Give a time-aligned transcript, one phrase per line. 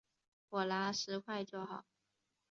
[0.49, 1.85] 我拿十块就好